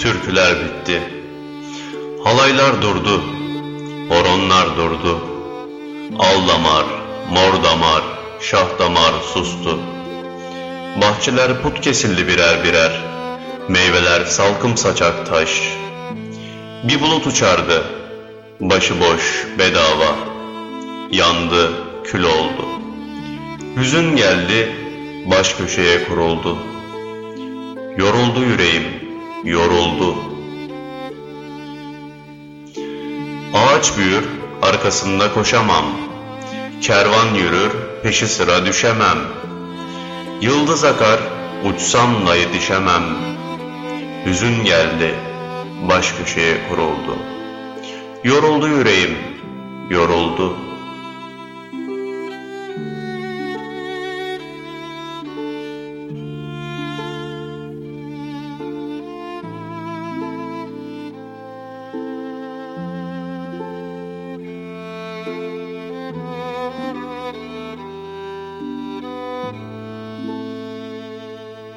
türküler 0.00 0.54
bitti. 0.60 1.02
Halaylar 2.24 2.82
durdu, 2.82 3.22
horonlar 4.08 4.76
durdu. 4.76 5.20
Al 6.18 6.48
damar, 6.48 6.84
mor 7.30 7.62
damar, 7.64 8.02
şah 8.40 8.78
damar 8.78 9.12
sustu. 9.34 9.80
Bahçeler 11.00 11.62
put 11.62 11.80
kesildi 11.80 12.26
birer 12.26 12.64
birer. 12.64 12.92
Meyveler 13.68 14.24
salkım 14.24 14.76
saçak 14.76 15.26
taş. 15.26 15.62
Bir 16.84 17.00
bulut 17.00 17.26
uçardı, 17.26 17.84
başıboş, 18.60 19.46
bedava. 19.58 20.14
Yandı, 21.10 21.72
kül 22.04 22.22
oldu. 22.22 22.64
Hüzün 23.76 24.16
geldi, 24.16 24.72
baş 25.26 25.54
köşeye 25.54 26.04
kuruldu. 26.04 26.56
Yoruldu 27.96 28.44
yüreğim, 28.44 29.09
yoruldu. 29.44 30.14
Ağaç 33.54 33.96
büyür, 33.96 34.24
arkasında 34.62 35.34
koşamam. 35.34 35.84
Kervan 36.82 37.34
yürür, 37.34 37.70
peşi 38.02 38.26
sıra 38.26 38.66
düşemem. 38.66 39.18
Yıldız 40.40 40.84
akar, 40.84 41.20
uçsam 41.64 42.26
da 42.26 42.36
yetişemem. 42.36 43.02
Hüzün 44.26 44.64
geldi, 44.64 45.14
baş 45.88 46.12
köşeye 46.12 46.56
kuruldu. 46.68 47.16
Yoruldu 48.24 48.68
yüreğim, 48.68 49.18
yoruldu. 49.90 50.56